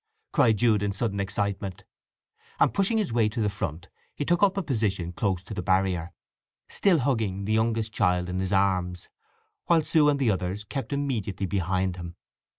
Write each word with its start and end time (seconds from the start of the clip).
cried 0.33 0.57
Jude 0.57 0.81
in 0.81 0.93
sudden 0.93 1.19
excitement. 1.19 1.83
And 2.59 2.73
pushing 2.73 2.97
his 2.97 3.13
way 3.13 3.29
to 3.29 3.39
the 3.39 3.51
front 3.51 3.87
he 4.15 4.25
took 4.25 4.41
up 4.41 4.57
a 4.57 4.63
position 4.63 5.13
close 5.13 5.43
to 5.43 5.53
the 5.53 5.61
barrier, 5.61 6.11
still 6.67 6.97
hugging 6.97 7.45
the 7.45 7.53
youngest 7.53 7.93
child 7.93 8.27
in 8.27 8.39
his 8.39 8.51
arms, 8.51 9.09
while 9.65 9.81
Sue 9.83 10.09
and 10.09 10.17
the 10.19 10.31
others 10.31 10.63
kept 10.63 10.91
immediately 10.91 11.45
behind 11.45 11.97
him. 11.97 12.15